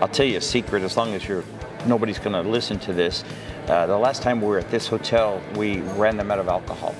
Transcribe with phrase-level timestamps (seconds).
[0.00, 0.82] I'll tell you a secret.
[0.82, 1.44] As long as you're
[1.86, 3.24] nobody's going to listen to this.
[3.66, 6.94] Uh, the last time we were at this hotel, we ran them out of alcohol.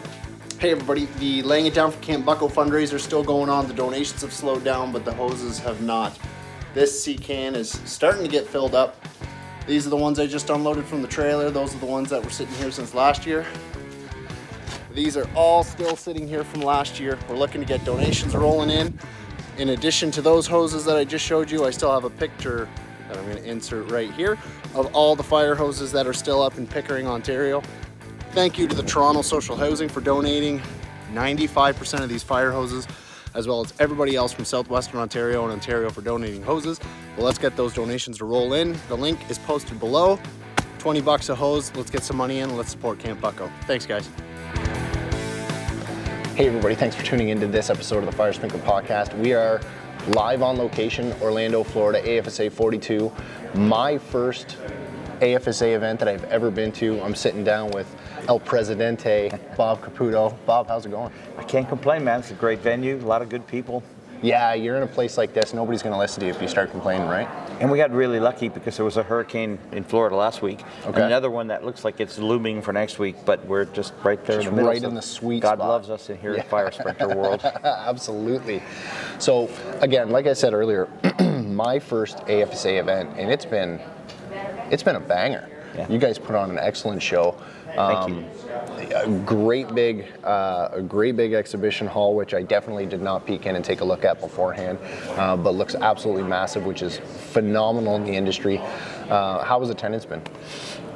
[0.58, 3.69] Hey everybody, the laying it down for Camp Bucko fundraiser is still going on.
[3.69, 6.19] The donations have slowed down, but the hoses have not.
[6.74, 9.01] This sea can is starting to get filled up.
[9.67, 11.51] These are the ones I just unloaded from the trailer.
[11.51, 13.46] Those are the ones that were sitting here since last year.
[14.92, 17.19] These are all still sitting here from last year.
[17.28, 18.98] We're looking to get donations rolling in.
[19.59, 22.69] In addition to those hoses that I just showed you, I still have a picture
[23.09, 24.38] that I'm gonna insert right here
[24.75, 27.62] of all the fire hoses that are still up in Pickering, Ontario.
[28.33, 30.61] Thank you to the Toronto Social Housing for donating
[31.13, 32.87] 95% of these fire hoses,
[33.35, 36.79] as well as everybody else from Southwestern Ontario and Ontario for donating hoses.
[37.16, 38.77] Well, let's get those donations to roll in.
[38.89, 40.19] The link is posted below.
[40.79, 41.75] 20 bucks a hose.
[41.75, 42.57] Let's get some money in.
[42.57, 43.51] Let's support Camp Bucko.
[43.63, 44.09] Thanks, guys.
[46.37, 46.77] Hey, everybody.
[46.77, 49.19] Thanks for tuning into this episode of the Fire Sprinkler Podcast.
[49.19, 49.61] We are
[50.09, 53.12] live on location, Orlando, Florida, AFSA 42.
[53.55, 54.57] My first
[55.21, 57.01] AFSA event that I've ever been to.
[57.02, 57.95] I'm sitting down with
[58.27, 60.35] El Presidente, Bob Caputo.
[60.47, 61.13] Bob, how's it going?
[61.37, 62.21] I can't complain, man.
[62.21, 63.82] It's a great venue, a lot of good people.
[64.22, 66.48] Yeah, you're in a place like this, nobody's going to listen to you if you
[66.48, 67.28] start complaining, right?
[67.61, 70.60] And we got really lucky because there was a hurricane in Florida last week.
[70.86, 71.02] Okay.
[71.02, 74.36] Another one that looks like it's looming for next week, but we're just right there
[74.38, 74.70] Just in the middle.
[74.70, 75.69] right so in the sweet God spot.
[75.69, 76.41] loves us in here Yeah.
[76.41, 77.41] at Fire Sprinkler World.
[77.44, 78.62] Absolutely.
[79.19, 79.48] So,
[79.80, 80.88] again, like I said earlier,
[81.20, 83.80] my first AFSA event, and it's been
[84.70, 85.48] it's been a banger.
[85.74, 85.88] Yeah.
[85.88, 87.36] You guys put on an excellent show.
[87.74, 88.24] Thank you.
[88.94, 93.47] A great big, uh, a great big exhibition hall, which I definitely did not peek
[93.47, 94.78] in and take a look at beforehand,
[95.10, 98.58] uh, but looks absolutely massive, which is phenomenal in the industry.
[98.58, 100.22] Uh, how has attendance been?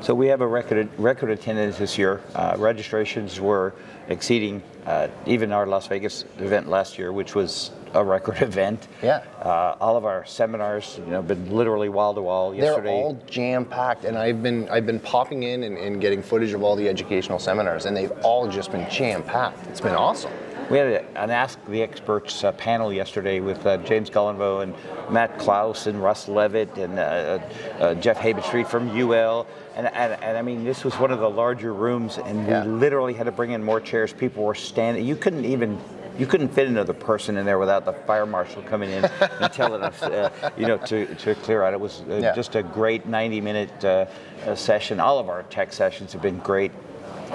[0.01, 2.21] So we have a record record attendance this year.
[2.35, 3.75] Uh, registrations were
[4.09, 8.89] exceeding uh, even our Las Vegas event last year, which was a record event.
[9.03, 9.23] Yeah.
[9.41, 12.55] Uh, all of our seminars, you know, been literally wall to wall.
[12.55, 16.23] Yesterday, They're all jam packed, and I've been I've been popping in and, and getting
[16.23, 19.67] footage of all the educational seminars, and they've all just been jam packed.
[19.69, 20.33] It's been awesome.
[20.71, 24.75] We had a, an Ask the Experts uh, panel yesterday with uh, James Golinveaux and
[25.13, 27.41] Matt Klaus and Russ Leavitt and uh,
[27.79, 29.47] uh, Jeff Hebenstreit from UL.
[29.75, 32.65] And, and, and I mean, this was one of the larger rooms, and Yeah.
[32.65, 34.13] we literally had to bring in more chairs.
[34.15, 35.05] People were standing.
[35.05, 35.79] You couldn't even.
[36.19, 39.83] You couldn't fit another person in there without the fire marshal coming in and telling
[39.83, 41.73] us, uh, you know, to, to clear out.
[41.73, 42.35] It was uh, Yeah.
[42.35, 44.07] just a great 90-minute uh,
[44.47, 45.01] uh, session.
[45.01, 46.73] All of our tech sessions have been great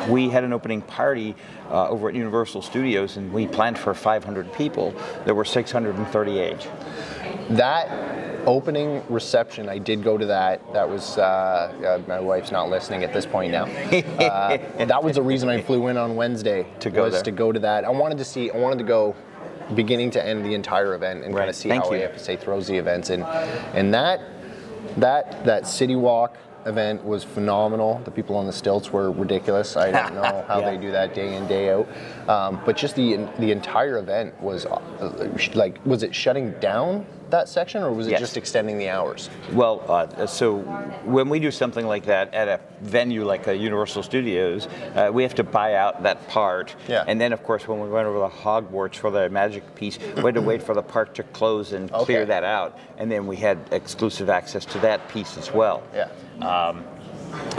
[0.08, 1.36] we had an opening party
[1.72, 4.94] uh, over at Universal Studios, and we planned for 500 people.
[5.26, 6.70] There were 638.
[7.50, 10.62] That opening reception, I did go to that.
[10.74, 13.66] That was uh, uh, my wife's not listening at this point now.
[14.18, 17.24] Uh, that was the reason I flew in on Wednesday To go was there.
[17.24, 17.84] to go to that.
[17.86, 18.50] I wanted to see.
[18.50, 19.16] I wanted to go
[19.76, 22.08] beginning to end the entire event and kind of see Thank how you.
[22.08, 23.24] AFSA throws the events and
[23.76, 24.22] and that
[24.98, 28.02] that that city walk event was phenomenal.
[28.06, 29.76] The people on the stilts were ridiculous.
[29.78, 30.72] I don't know how Yeah.
[30.72, 31.88] they do that day in day out.
[32.30, 37.50] Um, but just the the entire event was uh, like was it shutting down that
[37.50, 38.20] section or was it Yes.
[38.20, 39.30] just extending the hours?
[39.54, 40.58] Well, uh, so
[41.06, 45.24] when we do something like that at a venue like a Universal Studios, uh, we
[45.24, 46.76] have to buy out that part.
[46.88, 47.04] Yeah.
[47.08, 50.24] And then, of course, when we went over the Hogwarts for the magic piece, we
[50.24, 52.78] had to wait for the park to close and clear that out.
[52.98, 55.84] And then we had exclusive access to that piece as well.
[55.94, 56.74] Yeah.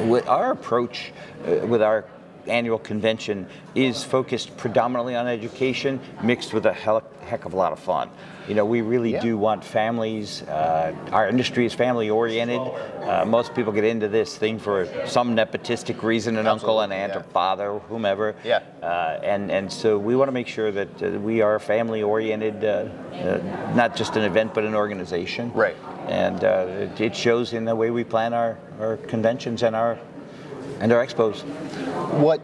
[0.04, 1.12] With our approach
[1.46, 2.04] uh, with our
[2.48, 7.72] annual convention is focused predominantly on education mixed with a hell, heck of a lot
[7.72, 8.10] of fun.
[8.48, 9.20] You know, we really Yeah.
[9.20, 10.42] do want families.
[10.42, 12.60] Uh, our industry is family oriented.
[13.02, 17.12] Uh, most people get into this thing for some nepotistic reason an uncle, an aunt,
[17.12, 17.20] yeah.
[17.20, 18.34] a father, whomever.
[18.44, 18.60] Yeah.
[18.82, 22.64] Uh, and, and so we want to make sure that uh, we are family oriented,
[22.64, 25.52] uh, uh, not just an event, but an organization.
[25.52, 25.76] Right.
[26.08, 29.98] And uh, it, it shows in the way we plan our, our conventions and our
[30.80, 31.42] and our expos.
[32.20, 32.40] What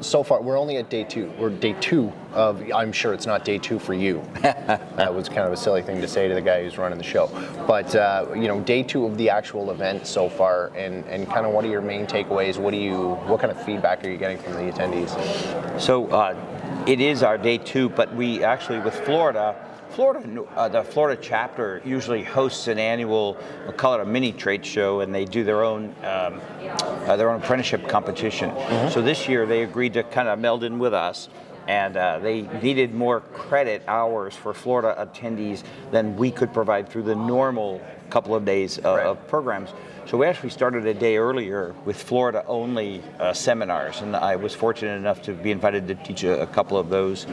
[0.00, 1.32] so far we're only at day two.
[1.38, 4.22] We're day two of I'm sure it's not day two for you.
[4.42, 7.04] that was kind of a silly thing to say to the guy who's running the
[7.04, 7.28] show.
[7.66, 11.46] But uh, you know, day two of the actual event so far and, and kind
[11.46, 12.58] of what are your main takeaways?
[12.58, 15.80] What do you what kind of feedback are you getting from the attendees?
[15.80, 19.56] So uh, it is our day two, but we actually with Florida.
[19.98, 24.64] Florida, uh, the Florida chapter usually hosts an annual, we'll call it a mini trade
[24.64, 28.54] show, and they do their own um, uh, their own apprenticeship competition.
[28.92, 31.28] So this year they agreed to kind of meld in with us,
[31.66, 37.02] and uh, they needed more credit hours for Florida attendees than we could provide through
[37.02, 37.80] the normal
[38.10, 39.06] couple of days of, Right.
[39.06, 39.70] of programs.
[40.06, 44.54] So we actually started a day earlier with Florida only uh, seminars, and I was
[44.54, 47.26] fortunate enough to be invited to teach a, a couple of those.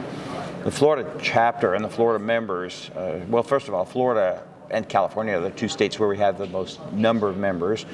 [0.66, 5.38] The Florida chapter and the Florida members, uh, well, first of all, Florida and California
[5.38, 7.86] are the two states where we have the most number of members,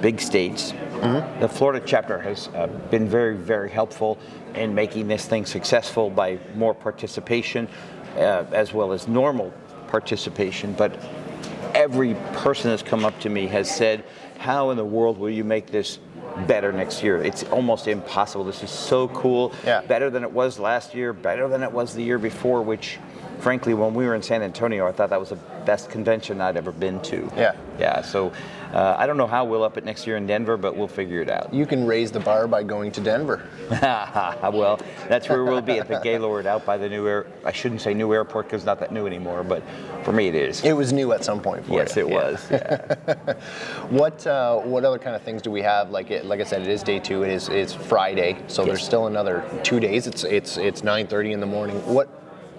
[0.00, 0.72] big states.
[1.40, 4.16] The Florida chapter has uh, been very, very helpful
[4.54, 7.68] in making this thing successful by more participation,
[8.16, 9.52] uh, as well as normal
[9.88, 10.72] participation.
[10.72, 10.92] But
[11.74, 14.04] every person that's come up to me has said,
[14.38, 15.98] "How in the world will you make this?"
[16.46, 17.20] Better next year.
[17.20, 18.44] It's almost impossible.
[18.44, 19.52] This is so cool.
[19.66, 19.80] Yeah.
[19.80, 22.98] Better than it was last year, better than it was the year before, which
[23.40, 26.56] frankly, when we were in San Antonio, I thought that was the best convention I'd
[26.56, 27.30] ever been to.
[27.36, 27.52] Yeah.
[27.78, 28.02] Yeah.
[28.02, 28.32] So
[28.72, 31.20] uh, I don't know how we'll up it next year in Denver, but we'll figure
[31.20, 31.52] it out.
[31.52, 33.48] You can raise the bar by going to Denver.
[33.70, 37.26] well, that's where we'll be at the Gaylord out by the new air.
[37.44, 39.62] I shouldn't say new airport because it's not that new anymore, but
[40.04, 40.64] for me it is.
[40.64, 42.06] It was new at some point for yes, you.
[42.06, 42.14] it Yeah.
[42.30, 42.50] was.
[42.50, 43.34] Yeah.
[43.90, 45.90] What uh, what other kind of things do we have?
[45.90, 47.22] Like it, like I said, it is day two.
[47.24, 50.06] It is it's Friday, so there's still another two days.
[50.06, 51.76] It's it's it's 9:30 in the morning.
[51.92, 52.08] What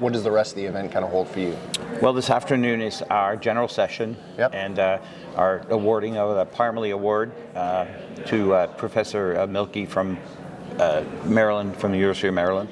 [0.02, 1.56] what does the rest of the event kind of hold for you?
[2.02, 4.56] Well, this afternoon is our general session Yep.
[4.56, 4.98] and uh,
[5.36, 7.86] our awarding of the Parmelee Award uh,
[8.26, 10.18] to uh, Professor uh, Milke from
[10.80, 12.70] uh, Maryland, from the University of Maryland.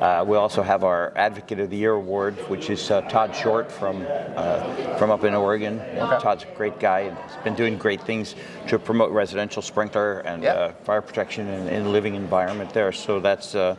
[0.00, 3.70] Uh, we also have our Advocate of the Year award, which is uh, Todd Short
[3.72, 4.06] from
[4.36, 5.78] uh, from up in Oregon.
[6.20, 8.36] Todd's a great guy and has been doing great things
[8.68, 10.52] to promote residential sprinkler and Yeah.
[10.52, 12.92] uh, fire protection in, in a living environment there.
[12.92, 13.76] So that's a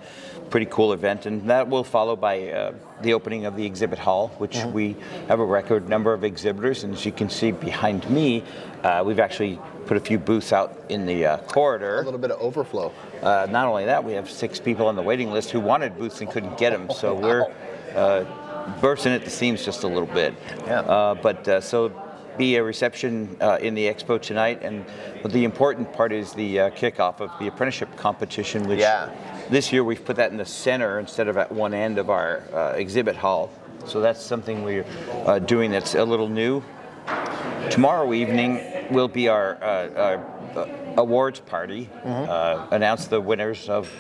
[0.50, 4.30] pretty cool event, and that will follow by uh, the opening of the exhibit hall,
[4.40, 4.74] which Mm-hmm.
[4.74, 4.96] we
[5.30, 6.84] have a record number of exhibitors.
[6.84, 8.44] And as you can see behind me,
[8.84, 12.00] uh, we've actually put a few booths out in the uh, corridor.
[12.00, 12.92] A little bit of overflow.
[13.22, 16.22] Uh, not only that, we have six people on the waiting list who wanted booths
[16.22, 16.90] and couldn't get them.
[16.92, 17.46] So we're
[17.96, 18.26] uh,
[18.82, 20.34] bursting at the seams just a little bit.
[20.66, 20.82] Yeah.
[20.82, 21.92] Uh, but uh, so
[22.38, 24.86] be a reception uh, in the expo tonight, and
[25.22, 29.10] but the important part is the uh, kickoff of the apprenticeship competition, which Yeah.
[29.50, 32.44] this year we've put that in the center instead of at one end of our
[32.54, 33.52] uh, exhibit hall.
[33.86, 34.86] So that's something we're
[35.26, 36.64] uh, doing that's a little new.
[37.70, 38.62] Tomorrow evening
[38.92, 40.68] will be our, uh, our uh,
[40.98, 41.90] awards party.
[42.04, 43.92] Uh, announce the winners of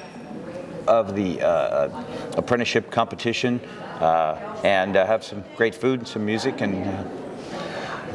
[0.87, 2.03] of the uh,
[2.35, 3.59] apprenticeship competition,
[3.99, 6.83] uh, and uh, have some great food, and some music, and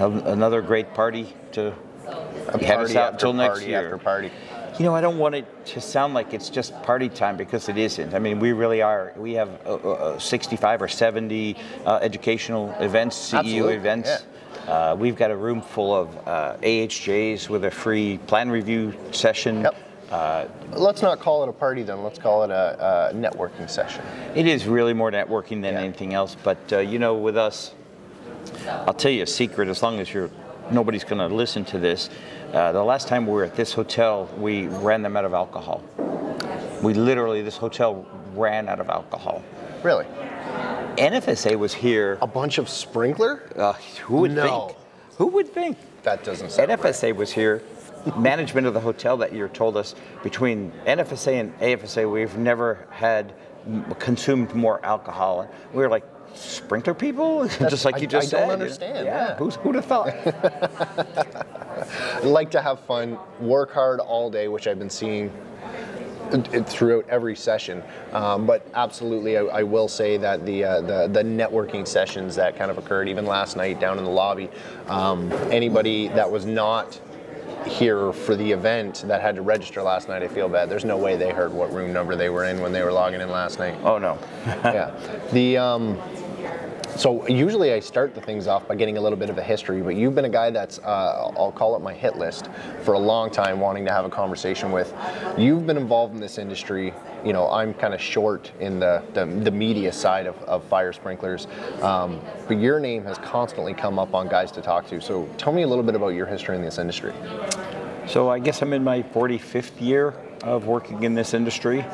[0.00, 1.72] uh, another great party to
[2.48, 3.84] A head us out until next party year.
[3.84, 4.30] after party.
[4.78, 7.78] You know, I don't want it to sound like it's just party time because it
[7.78, 8.12] isn't.
[8.12, 9.12] I mean, we really are.
[9.16, 11.56] We have uh, uh, 65 or 70
[11.86, 14.24] uh, educational events, CEU Absolutely, events.
[14.66, 19.62] Uh, we've got a room full of uh, AHJs with a free plan review session.
[19.62, 19.74] Yep.
[20.10, 22.02] Uh, Let's not call it a party then.
[22.02, 24.02] Let's call it a, a networking session.
[24.34, 25.80] it is really more networking than Yeah.
[25.82, 26.36] anything else.
[26.42, 27.74] But uh, you know, with us,
[28.68, 29.68] I'll tell you a secret.
[29.68, 30.30] As long as you're,
[30.70, 32.10] nobody's going to listen to this.
[32.52, 35.82] Uh, the last time we were at this hotel, we ran them out of alcohol.
[36.82, 39.42] We literally, this hotel ran out of alcohol.
[39.82, 40.06] Really?
[40.96, 42.18] NFSA was here.
[42.22, 43.42] A bunch of sprinkler?
[43.56, 43.72] Uh,
[44.04, 44.66] who would No.
[44.68, 44.78] think?
[45.18, 45.76] Who would think?
[46.02, 46.78] That doesn't sound right.
[46.80, 47.62] NFSA was here.
[48.18, 53.32] Management of the hotel that year told us between NFSA and AFSA, we've never had
[53.98, 55.40] consumed more alcohol.
[55.40, 56.04] And we were like,
[56.34, 59.36] sprinkler people, just like I- you just I don't understand, yeah.
[59.36, 60.14] Who's, who'd have thought?
[62.22, 65.30] Like to have fun, work hard all day, which I've been seeing
[66.42, 67.82] throughout every session.
[68.12, 72.56] Um, but absolutely, I, I will say that the, uh, the the networking sessions that
[72.56, 74.50] kind of occurred even last night down in the lobby,
[74.88, 77.00] um, anybody that was not
[77.66, 80.68] here for the event that had to register last night, I feel bad.
[80.68, 83.20] There's no way they heard what room number they were in when they were logging
[83.20, 83.76] in last night.
[83.82, 84.18] oh no.
[84.46, 84.94] yeah.
[85.32, 85.98] The um,
[86.96, 89.82] so usually I start the things off by getting a little bit of a history,
[89.82, 92.48] but you've been a guy that's uh, I'll call it my hit list
[92.82, 94.94] for a long time, wanting to have a conversation with.
[95.36, 96.94] You've been involved in this industry.
[97.24, 100.92] You know, I'm kind of short in the, the, the media side of, of fire
[100.92, 101.46] sprinklers,
[101.82, 105.00] um, but your name has constantly come up on guys to talk to.
[105.00, 107.12] So tell me a little bit about your history in this industry.
[108.06, 111.84] So I guess I'm in my 45th year of working in this industry.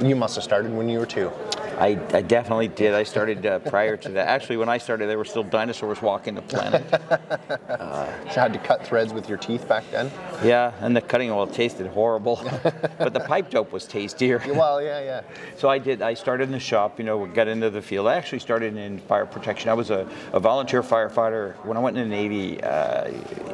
[0.00, 1.32] You must have started when you were two.
[1.80, 2.92] I, I definitely did.
[2.92, 4.28] I started uh, prior to that.
[4.28, 6.84] Actually, when I started, there were still dinosaurs walking the planet.
[6.90, 10.10] You had to cut threads with your teeth back then.
[10.44, 12.36] Yeah, and the cutting oil tasted horrible,
[12.98, 14.42] but the pipe dope was tastier.
[14.60, 15.22] Well, yeah, yeah.
[15.56, 16.02] So I did.
[16.02, 16.98] I started in the shop.
[16.98, 18.08] You know, we got into the field.
[18.08, 19.70] I actually started in fire protection.
[19.70, 22.62] I was a, a volunteer firefighter when I went in the Navy.
[22.62, 23.10] Uh,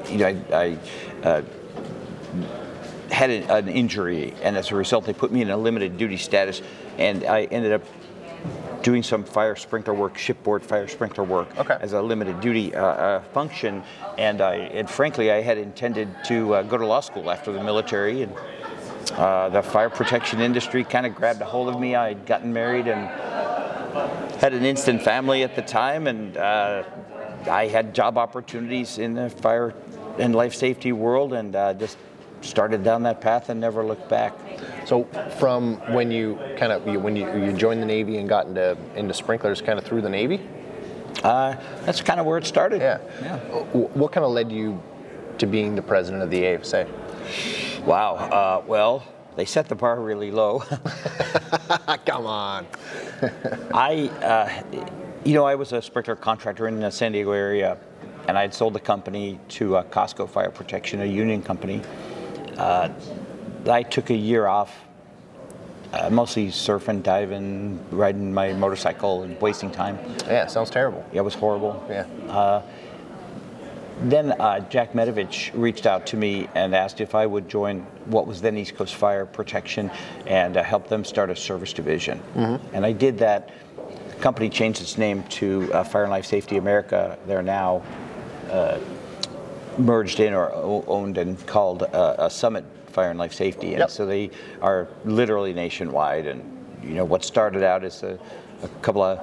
[0.09, 0.79] you know, I, I
[1.23, 1.43] uh,
[3.11, 6.17] had an, an injury, and as a result, they put me in a limited duty
[6.17, 6.61] status,
[6.99, 7.83] and I ended up
[8.87, 11.77] doing some fire sprinkler work, shipboard fire sprinkler work, Okay.
[11.81, 13.83] as a limited duty uh, uh, function.
[14.17, 17.61] And I, and frankly, I had intended to uh, go to law school after the
[17.61, 18.33] military, and
[19.17, 21.97] uh, the fire protection industry kind of grabbed a hold of me.
[21.97, 23.09] I had gotten married and
[24.41, 26.85] had an instant family at the time, and uh,
[27.51, 29.75] I had job opportunities in the fire
[30.17, 31.99] and life safety world, and uh, just
[32.47, 34.33] started down that path and never looked back.
[34.87, 35.05] So
[35.39, 38.77] from when you kind of you, when you, you joined the Navy and got into
[38.95, 40.41] into sprinklers, kind of through the Navy.
[41.23, 42.81] Uh, that's kind of where it started.
[42.81, 42.99] Yeah.
[43.23, 43.39] Yeah.
[43.73, 44.81] What kind of led you
[45.39, 47.85] to being the president of the AFSA?
[47.85, 48.15] Wow.
[48.15, 49.03] Uh, well,
[49.37, 50.61] they set the bar really low.
[52.07, 52.67] Come on.
[53.75, 54.63] I, uh,
[55.25, 57.79] you know, I was a sprinkler contractor in the San Diego area,
[58.29, 61.83] and I had sold the company to uh, Cosco Fire Protection, a union company.
[62.57, 62.89] Uh,
[63.69, 64.77] I took a year off,
[65.93, 69.99] uh, mostly surfing, diving, riding my motorcycle, and wasting time.
[70.27, 71.05] Yeah, sounds terrible.
[71.13, 71.85] Yeah, it was horrible.
[71.89, 72.63] Yeah.
[74.01, 78.27] Then uh, Jack Medovich reached out to me and asked if I would join what
[78.27, 79.91] was then East Coast Fire Protection
[80.27, 82.21] and uh, help them start a service division.
[82.75, 83.51] And I did that.
[84.11, 87.19] The company changed its name to uh, Fire and Life Safety America.
[87.27, 87.83] They're now
[88.51, 88.79] uh,
[89.79, 90.53] merged in or
[90.87, 93.71] owned and called uh, a Summit Fire and Life Safety.
[93.73, 93.91] And Yep.
[93.91, 94.31] so they
[94.63, 96.27] are literally nationwide.
[96.27, 96.43] And
[96.83, 98.19] you know what started out as a,
[98.63, 99.19] a couple of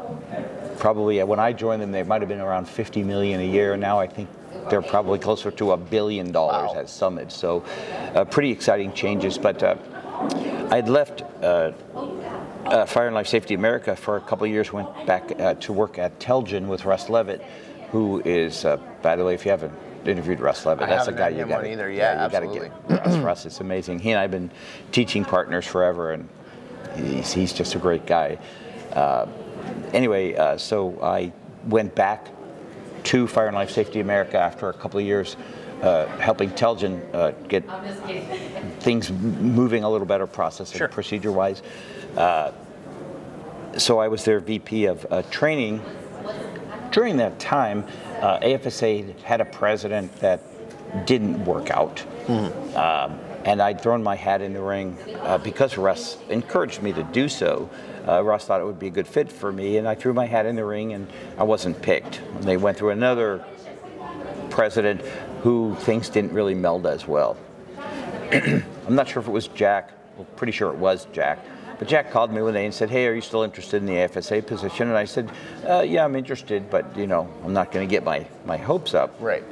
[0.80, 3.76] probably when I joined them, they might have been around 50 million a year.
[3.78, 4.30] Now I think
[4.70, 6.80] they're probably closer to a billion dollars Wow.
[6.82, 7.32] at Summit.
[7.32, 7.64] So
[8.16, 9.38] uh, pretty exciting changes.
[9.38, 9.76] But uh,
[10.72, 11.72] I'd left uh,
[12.66, 14.72] uh, Fire and Life Safety America for a couple of years.
[14.72, 17.42] Went back uh, to work at Telgian with Russ Leavitt,
[17.92, 19.74] who is, uh, by the way, if you haven't
[20.08, 21.92] interviewed Russ Leavitt, I that's a guy met you him got on either.
[21.92, 23.18] Yeah, you got to get Russ.
[23.18, 24.00] Russ, it's amazing.
[24.00, 24.52] He and I've been
[24.92, 26.28] teaching partners forever, and
[26.96, 28.38] he's, he's just a great guy.
[28.94, 29.28] Uh,
[29.94, 31.32] anyway, uh, so I
[31.68, 32.28] went back
[33.06, 35.36] to Fire and Life Safety America after a couple of years,
[35.82, 37.64] uh, helping Telgian uh, get
[38.80, 40.88] things moving a little better, process Sure.
[40.88, 41.62] procedure wise.
[42.16, 42.52] Uh,
[43.78, 45.82] so I was their VP of uh, training.
[46.92, 47.86] During that time,
[48.24, 50.42] uh, AFSA had a president that
[51.06, 52.04] didn't work out.
[52.76, 57.04] Um, and I'd thrown my hat in the ring uh, because Russ encouraged me to
[57.04, 57.70] do so.
[58.08, 60.26] Uh, Russ thought it would be a good fit for me, and I threw my
[60.26, 62.22] hat in the ring, and I wasn't picked.
[62.36, 63.44] And they went through another
[64.50, 65.02] president
[65.42, 67.36] who things didn't really meld as well.
[68.32, 69.92] I'm not sure if it was Jack.
[70.16, 71.40] Well, pretty sure it was Jack.
[71.80, 73.94] But Jack called me one day and said, "Hey, are you still interested in the
[73.96, 75.30] AFSA position?" And I said,
[75.68, 78.94] uh, "Yeah, I'm interested, but you know, I'm not going to get my my hopes
[78.94, 79.44] up." Right.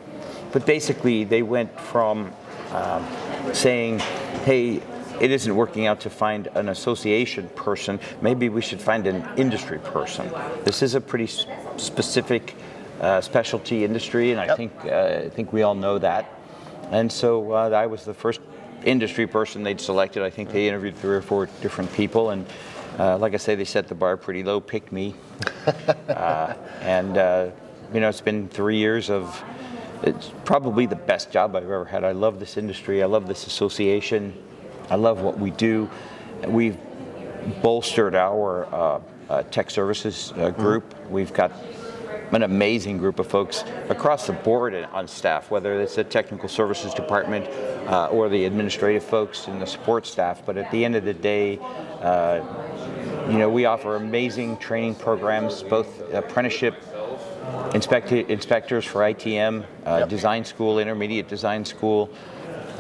[0.52, 2.32] But basically, they went from
[2.74, 3.06] um,
[3.54, 4.00] saying,
[4.46, 4.82] "Hey,
[5.20, 8.00] it isn't working out to find an association person.
[8.22, 10.30] Maybe we should find an industry person."
[10.64, 11.46] This is a pretty s-
[11.78, 12.56] specific
[13.02, 14.58] uh, specialty industry, and I Yep.
[14.58, 16.26] think uh, I think we all know that.
[16.92, 18.42] And so uh, I was the first
[18.84, 20.24] industry person they'd selected.
[20.24, 22.46] I think they interviewed three or four different people, and
[23.00, 25.16] uh, like I say, they set the bar pretty low, picked me.
[26.10, 27.50] uh, and uh,
[27.94, 29.44] you know, it's been three years of.
[30.04, 32.04] It's probably the best job I've ever had.
[32.04, 33.04] I love this industry.
[33.04, 34.34] I love this association.
[34.90, 35.88] I love what we do.
[36.48, 36.78] We've
[37.62, 40.96] bolstered our uh, uh, tech services uh, group.
[41.10, 41.52] We've got
[42.32, 46.94] an amazing group of folks across the board on staff, whether it's the technical services
[46.94, 47.48] department
[47.90, 50.42] uh, or the administrative folks and the support staff.
[50.46, 51.60] But at the end of the day,
[52.02, 52.42] uh,
[53.30, 56.76] you know, we offer amazing training programs, both apprenticeship
[57.74, 60.10] inspect- inspectors for ITM, uh, Yep.
[60.10, 62.10] design school, intermediate design school.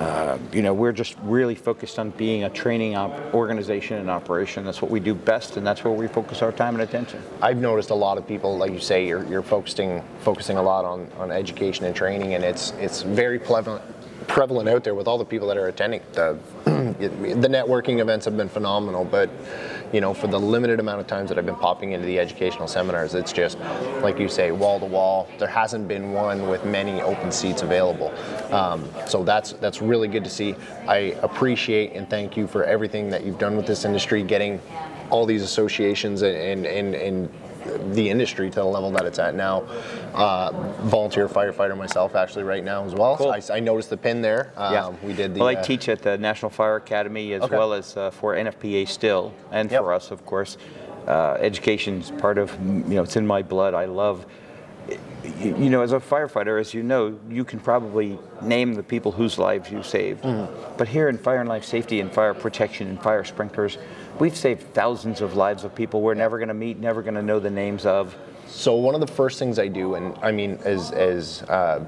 [0.01, 4.65] Uh, you know, we're just really focused on being a training op- organization and operation.
[4.65, 7.21] That's what we do best, and that's where we focus our time and attention.
[7.39, 10.85] I've noticed a lot of people, like you say, you're, you're focusing focusing a lot
[10.85, 13.83] on, on education and training, and it's it's very prevalent
[14.27, 16.01] prevalent out there with all the people that are attending.
[16.13, 19.29] The the networking events have been phenomenal, but
[19.91, 22.67] you know, for the limited amount of times that I've been popping into the educational
[22.67, 23.59] seminars, it's just
[24.01, 25.27] like you say, wall to wall.
[25.37, 28.13] There hasn't been one with many open seats available.
[28.53, 30.55] Um, so that's that's really good to see.
[30.87, 34.61] I appreciate and thank you for everything that you've done with this industry, getting
[35.09, 37.29] all these associations and and, and, and
[37.91, 39.61] the industry to the level that it's at now.
[40.13, 40.51] Uh,
[40.83, 43.17] volunteer firefighter myself, actually, right now as well.
[43.17, 43.31] Cool.
[43.31, 44.51] I, I noticed the pin there.
[44.55, 45.39] Um, we did the.
[45.39, 47.57] well, I uh, teach at the National Fire Academy as Okay.
[47.57, 49.81] well as uh, for NFPA still, and Yep.
[49.81, 50.57] for us, of course.
[51.07, 53.73] Uh, education's part of you know it's in my blood.
[53.73, 54.25] I love.
[55.39, 59.37] You know, as a firefighter, as you know, you can probably name the people whose
[59.37, 60.23] lives you saved.
[60.23, 60.77] Mm-hmm.
[60.77, 63.77] But here in fire and life safety and fire protection and fire sprinklers,
[64.19, 67.21] we've saved thousands of lives of people we're never going to meet, never going to
[67.21, 68.15] know the names of.
[68.47, 71.85] So one of the first things I do, and I mean, as as uh,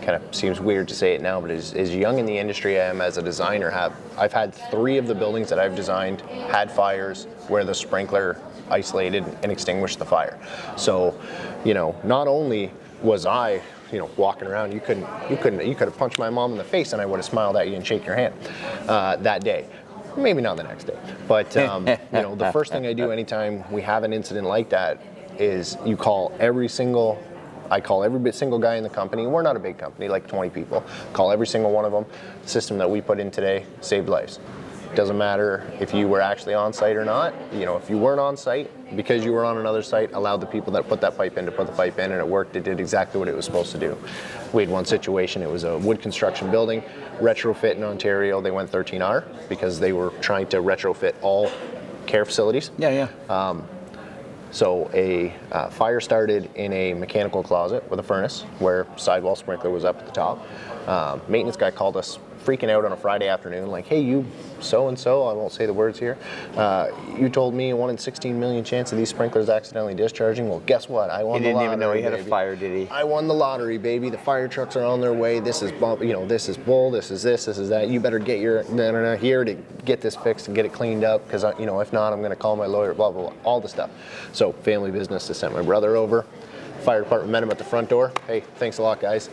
[0.00, 2.80] kind of seems weird to say it now, but as, as young in the industry
[2.80, 6.22] I am as a designer, have I've had three of the buildings that I've designed
[6.22, 8.40] had fires where the sprinkler
[8.70, 10.38] isolated and extinguished the fire.
[10.76, 11.18] So,
[11.68, 12.72] you know, not only
[13.02, 13.60] was I,
[13.92, 16.56] you know, walking around, you couldn't, you couldn't, you could have punched my mom in
[16.56, 18.34] the face, and I would have smiled at you and shake your hand
[18.88, 19.68] uh, that day.
[20.16, 20.98] Maybe not the next day,
[21.28, 24.70] but um, you know, the first thing I do anytime we have an incident like
[24.70, 24.98] that
[25.38, 27.22] is you call every single.
[27.70, 29.26] I call every single guy in the company.
[29.26, 30.82] We're not a big company, like 20 people.
[31.12, 32.06] Call every single one of them.
[32.44, 34.38] The system that we put in today saved lives.
[34.94, 37.34] Doesn't matter if you were actually on site or not.
[37.52, 40.46] You know, if you weren't on site because you were on another site, allowed the
[40.46, 42.56] people that put that pipe in to put the pipe in, and it worked.
[42.56, 43.96] It did exactly what it was supposed to do.
[44.52, 45.42] We had one situation.
[45.42, 46.82] It was a wood construction building,
[47.20, 48.40] retrofit in Ontario.
[48.40, 51.50] They went 13R because they were trying to retrofit all
[52.06, 52.70] care facilities.
[52.78, 53.62] Yeah, yeah.
[54.50, 59.70] So a uh, fire started in a mechanical closet with a furnace where sidewall sprinkler
[59.70, 60.42] was up at the top.
[60.88, 62.18] Um, maintenance guy called us
[62.48, 64.24] freaking out on a Friday afternoon, like, "Hey, you
[64.60, 66.16] so and so, I won't say the words here.
[66.56, 70.48] Uh, you told me one in 16 million chance of these sprinklers accidentally discharging.
[70.48, 71.10] Well, guess what?
[71.10, 72.90] I won He the didn't even know lottery, he had a fire, did he?
[72.90, 74.08] I won the lottery, baby.
[74.08, 75.40] The fire trucks are on their way.
[75.40, 76.90] This is bump, you know, this is bull.
[76.90, 77.44] This is this.
[77.44, 77.88] This is that.
[77.88, 80.72] You better get your no, no, no, here to get this fixed and get it
[80.72, 82.94] cleaned up because you know if not, I'm going to call my lawyer.
[82.94, 83.32] Blah blah blah.
[83.44, 83.90] All the stuff.
[84.32, 86.24] So family business to send my brother over.
[86.80, 88.12] Fire department met him at the front door.
[88.26, 89.28] Hey, thanks a lot, guys.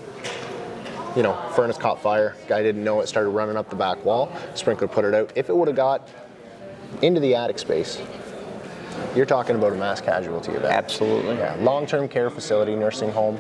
[1.16, 2.36] You know, furnace caught fire.
[2.48, 3.08] Guy didn't know it.
[3.08, 4.36] Started running up the back wall.
[4.54, 5.32] Sprinkler put it out.
[5.36, 6.10] If it would have got
[7.02, 8.02] into the attic space,
[9.16, 10.66] you're talking about a mass casualty event.
[10.74, 11.36] Absolutely.
[11.38, 13.40] Yeah, long-term care facility, nursing home,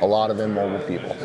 [0.00, 1.16] a lot of immobile people.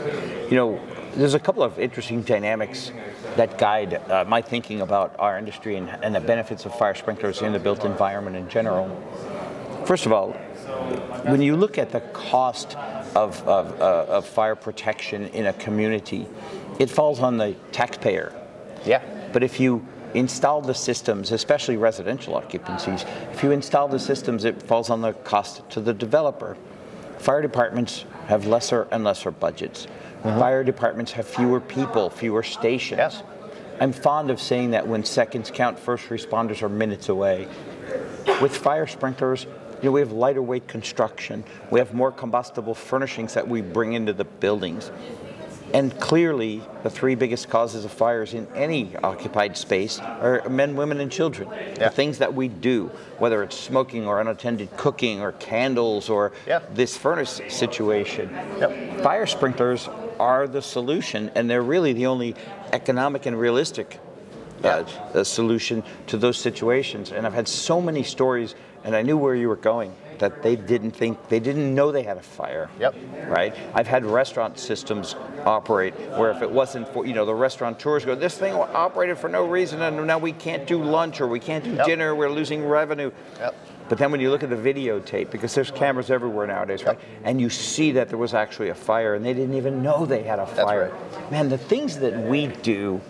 [0.49, 0.81] You know,
[1.15, 2.91] there's a couple of interesting dynamics
[3.35, 7.41] that guide uh, my thinking about our industry and, and the benefits of fire sprinklers
[7.41, 8.89] in the built environment in general.
[9.85, 10.31] First of all,
[11.23, 12.75] when you look at the cost
[13.15, 16.27] of, of, uh, of fire protection in a community,
[16.79, 18.33] it falls on the taxpayer.
[18.85, 19.03] Yeah.
[19.33, 24.61] But if you install the systems, especially residential occupancies, if you install the systems, it
[24.63, 26.57] falls on the cost to the developer.
[27.17, 29.87] Fire departments have lesser and lesser budgets.
[30.23, 32.97] Fire departments have fewer people, fewer stations.
[32.97, 33.23] Yes.
[33.79, 37.47] I'm fond of saying that when seconds count, first responders are minutes away.
[38.39, 39.47] With fire sprinklers,
[39.81, 41.43] you know, we have lighter weight construction.
[41.71, 44.91] We have more combustible furnishings that we bring into the buildings.
[45.73, 50.99] And clearly, the three biggest causes of fires in any occupied space are men, women,
[50.99, 51.47] and children.
[51.49, 51.85] Yeah.
[51.85, 56.59] The things that we do, whether it's smoking or unattended cooking or candles or Yeah.
[56.73, 58.29] this furnace situation.
[58.59, 59.01] Yep.
[59.01, 59.87] Fire sprinklers
[60.19, 62.35] are the solution, and they're really the only
[62.73, 63.97] economic and realistic
[64.63, 67.11] uh, uh, solution to those situations.
[67.11, 70.55] And I've had so many stories, and I knew where you were going, that they
[70.55, 72.69] didn't think, they didn't know they had a fire.
[72.79, 72.95] Yep.
[73.27, 73.55] Right?
[73.73, 75.15] I've had restaurant systems
[75.45, 79.29] operate where if it wasn't for, you know, the restaurateurs go, this thing operated for
[79.29, 81.85] no reason, and now we can't do lunch or we can't do Yep.
[81.85, 83.11] dinner, we're losing revenue.
[83.39, 83.55] Yep.
[83.89, 86.97] But then when you look at the videotape, because there's cameras everywhere nowadays, right?
[87.25, 90.23] And you see that there was actually a fire and they didn't even know they
[90.23, 90.93] had a fire.
[91.13, 91.31] Right.
[91.31, 93.01] Man, the things that we do,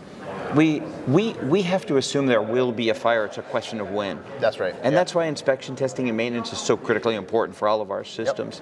[0.55, 3.25] we, we, we have to assume there will be a fire.
[3.25, 4.19] It's a question of when.
[4.39, 4.99] That's right, And yeah.
[4.99, 8.61] that's why inspection, testing, and maintenance is so critically important for all of our systems.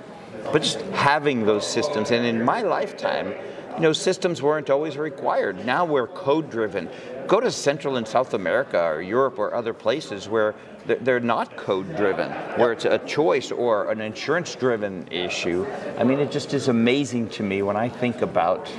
[0.52, 3.34] But just having those systems, and in my lifetime,
[3.75, 5.65] you know, systems weren't always required.
[5.65, 6.89] Now we're code driven.
[7.28, 11.95] Go to Central and South America or Europe or other places where they're not code
[11.95, 15.65] driven, where it's a choice or an insurance driven issue.
[15.97, 18.69] I mean, it just is amazing to me when I think about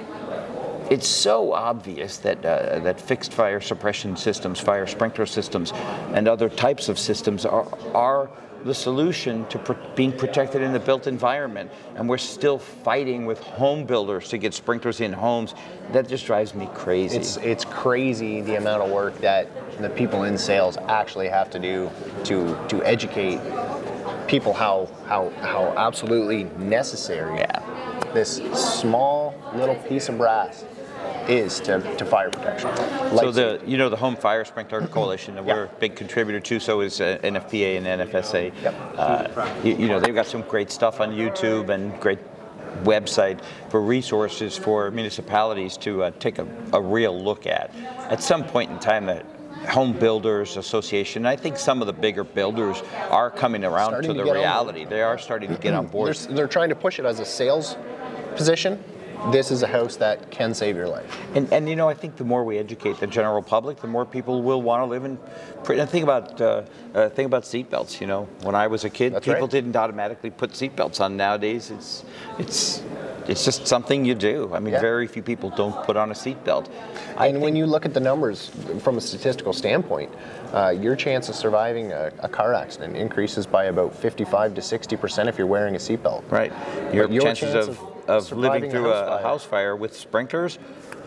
[0.91, 5.73] it's so obvious that uh, that fixed fire suppression systems, fire sprinkler systems,
[6.15, 8.29] and other types of systems are are
[8.65, 11.71] the solution to pr- being protected in the built environment.
[11.97, 15.55] And we're still fighting with home builders to get sprinklers in homes.
[15.93, 17.17] That just drives me crazy.
[17.17, 19.49] It's it's crazy the amount of work that
[19.79, 21.91] the people in sales actually have to do
[22.25, 23.41] to to educate
[24.27, 27.63] people how how how absolutely necessary Yeah.
[28.13, 30.65] this small little piece of brass
[31.31, 32.75] is to, to fire protection.
[33.17, 35.55] so the you know the Home Fire Sprinkler Coalition that Yeah.
[35.55, 36.61] we're a big contributor to.
[36.61, 38.53] So is uh, NFPA and NFSA.
[38.63, 38.75] Yep.
[38.97, 42.19] Uh, you, you know they've got some great stuff on YouTube and great
[42.83, 47.75] website for resources for municipalities to uh, take a, a real look at.
[48.11, 49.25] At some point in time, that
[49.69, 54.23] Home Builders Association, I think some of the bigger builders are coming around Starting to
[54.25, 54.85] the reality.
[54.85, 56.15] They are starting to get on board.
[56.17, 57.77] They're, they're trying to push it as a sales
[58.37, 58.83] position.
[59.31, 61.19] This is a house that can save your life.
[61.35, 64.05] And, and you know, I think the more we educate the general public, the more
[64.07, 65.19] people will want to live in.
[65.69, 66.63] And think about uh,
[66.95, 68.01] uh, think about seatbelts.
[68.01, 69.51] You know, when I was a kid, That's people right.
[69.51, 71.17] didn't automatically put seatbelts on.
[71.17, 72.05] Nowadays, it's
[72.39, 72.83] it's
[73.29, 74.51] it's just something you do.
[74.55, 74.81] I mean, Yeah.
[74.81, 76.69] very few people don't put on a seatbelt.
[77.19, 80.11] And when you look at the numbers from a statistical standpoint,
[80.55, 84.97] uh, your chance of surviving a, a car accident increases by about 55 to 60
[84.97, 86.29] percent if you're wearing a seatbelt.
[86.31, 86.53] right,
[86.93, 87.79] your, your chances chance of,
[88.11, 90.59] of- living through a, a house fire with sprinklers.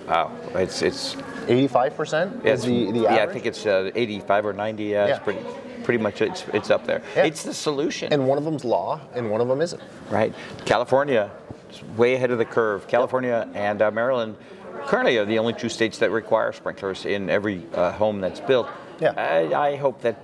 [0.08, 1.16] Wow, it's it's
[1.48, 4.84] 85% yeah, is the, the yeah I think it's uh, 85 or 90.
[4.84, 5.16] Yeah, Yeah.
[5.16, 5.40] it's pretty
[5.84, 7.02] pretty much it's it's up there.
[7.16, 7.24] Yeah.
[7.24, 8.12] It's the solution.
[8.12, 9.82] and one of them's law and one of them isn't.
[10.10, 10.34] Right.
[10.66, 11.32] California
[11.72, 12.88] is way ahead of the curve.
[12.88, 14.36] California and uh, Maryland
[14.88, 18.68] currently are the only two states that require sprinklers in every uh, home that's built.
[19.00, 19.14] Yeah.
[19.18, 20.18] I, I hope that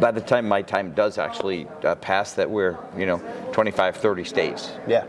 [0.00, 3.18] by the time my time does actually uh, pass, that we're, you know,
[3.52, 4.72] 25, 30 states.
[4.88, 5.04] Yeah.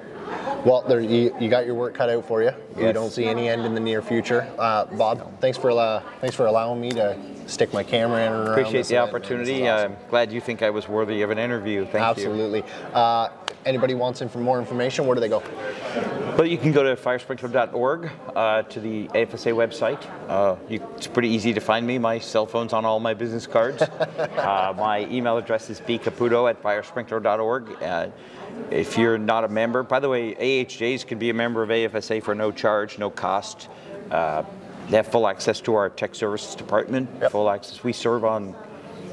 [0.65, 2.51] Well, there you, you got your work cut out for you.
[2.75, 2.93] You Yes.
[2.93, 4.47] don't see any end in the near future.
[4.57, 8.47] Uh, Bob, thanks for allow, thanks for allowing me to stick my camera in around.
[8.49, 9.67] Appreciate the opportunity.
[9.67, 9.91] Awesome.
[9.93, 11.83] I'm glad you think I was worthy of an interview.
[11.85, 11.99] Thank you.
[12.01, 12.63] Absolutely.
[12.93, 13.29] Uh,
[13.65, 15.05] anybody wants in for more information?
[15.05, 16.23] Where do they go?
[16.36, 20.06] Well, you can go to firesprinkler.org uh, to the AFSA website.
[20.28, 21.98] Uh, you, it's pretty easy to find me.
[21.98, 23.82] My cell phone's on all my business cards.
[23.82, 27.82] uh, my email address is bcaputo at firesprinkler.org.
[27.82, 28.10] Uh,
[28.69, 32.21] if you're not a member, by the way, AHJs can be a member of AFSA
[32.21, 33.69] for no charge, no cost.
[34.12, 34.43] Uh,
[34.89, 37.10] they have full access to our tech services department.
[37.21, 37.32] Yep.
[37.32, 37.82] Full access.
[37.82, 38.54] We serve on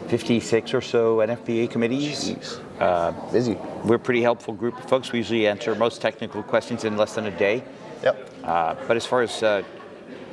[0.09, 2.61] 56 or so NFPA committees.
[2.79, 3.57] Uh, Busy.
[3.85, 5.12] we're a pretty helpful group of folks.
[5.12, 7.62] We usually answer most technical questions in less than a day.
[8.03, 8.31] Yep.
[8.45, 9.62] Uh, but as far as uh,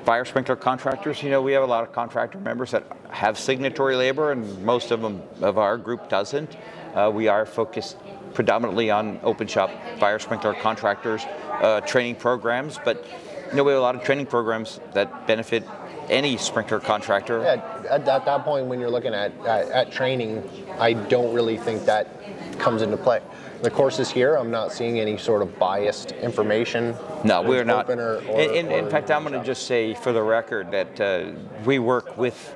[0.04, 3.96] fire sprinkler contractors, you know, we have a lot of contractor members that have signatory
[3.96, 6.58] labor, and most of them of our group doesn't.
[6.96, 7.98] Uh, we are focused
[8.34, 11.26] predominantly on open shop fire sprinkler contractors
[11.62, 13.06] uh, training programs, but
[13.50, 15.64] you know, we have a lot of training programs that benefit
[16.10, 17.42] any sprinkler contractor.
[17.42, 20.44] Yeah, at, at that point, when you're looking at, at, at training,
[20.80, 22.08] I don't really think that
[22.60, 23.22] comes into play.
[23.62, 26.96] The courses here, I'm not seeing any sort of biased information.
[27.24, 27.90] No, we're not.
[27.90, 31.02] or- or- in, in, in fact, I'm going to just say for the record that
[31.02, 31.32] uh,
[31.66, 32.56] we work with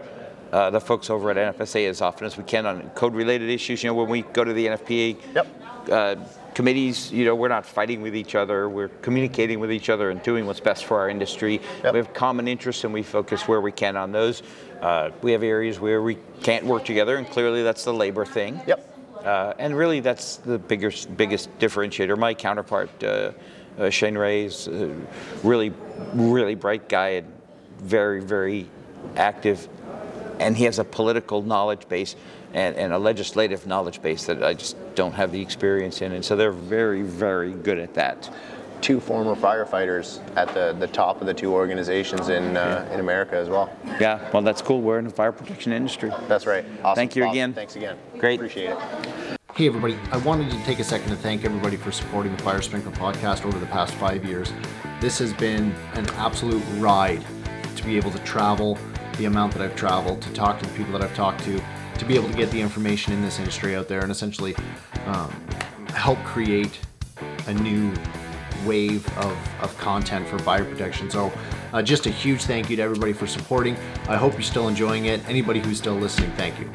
[0.54, 3.84] uh, the folks over at NFSA as often as we can on code-related issues.
[3.84, 5.48] You know, when we go to the NFPA Yep.
[5.92, 6.16] uh,
[6.56, 8.70] committees, you know, we're not fighting with each other.
[8.70, 11.62] We're communicating with each other and doing what's best for our industry.
[11.84, 11.94] Yep.
[11.94, 14.44] We have common interests and we focus where we can on those.
[14.82, 18.62] Uh, we have areas where we can't work together, and clearly that's the labor thing.
[18.68, 18.90] Yep.
[19.24, 22.18] Uh, and really, that's the biggest biggest differentiator.
[22.18, 23.32] My counterpart, uh,
[23.78, 24.94] uh, Shane Ray, is a
[25.44, 25.72] really,
[26.14, 27.34] really bright guy and
[27.80, 28.68] very, very
[29.16, 29.70] active.
[30.40, 32.18] And he has a political knowledge base
[32.54, 36.12] and, and a legislative knowledge base that I just don't have the experience in.
[36.12, 38.30] And so they're very, very good at that.
[38.82, 43.38] Two former firefighters at the, the top of the two organizations in uh, in America
[43.38, 43.72] as well.
[44.00, 44.82] Yeah, well, that's cool.
[44.82, 46.12] We're in the fire protection industry.
[46.28, 46.66] That's right.
[46.84, 46.96] Awesome.
[46.96, 47.54] Thank you Bob, again.
[47.54, 47.98] Thanks again.
[48.18, 48.40] Great.
[48.40, 48.78] Appreciate it.
[49.56, 52.60] Hey everybody, I wanted to take a second to thank everybody for supporting the Fire
[52.60, 54.52] Sprinkler podcast over the past five years.
[55.00, 57.24] This has been an absolute ride
[57.76, 58.80] to be able to travel
[59.18, 61.62] the amount that I've traveled, to talk to the people that I've talked to,
[61.98, 64.56] to be able to get the information in this industry out there and essentially
[65.06, 65.32] um,
[65.90, 66.80] help create
[67.48, 67.94] a new
[68.66, 71.10] wave of, of content for fire protection.
[71.10, 71.32] So,
[71.74, 73.76] uh, just a huge thank you to everybody for supporting.
[74.08, 75.28] I hope you're still enjoying it.
[75.28, 76.70] Anybody who's still listening, thank you.